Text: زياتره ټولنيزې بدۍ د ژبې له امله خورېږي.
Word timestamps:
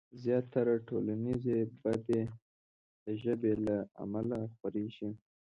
زياتره 0.23 0.75
ټولنيزې 0.87 1.57
بدۍ 1.81 2.21
د 3.03 3.05
ژبې 3.23 3.53
له 3.65 3.77
امله 4.03 4.37
خورېږي. 4.55 5.09